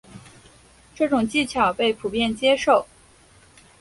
[0.95, 2.87] 这种技巧被普遍接受。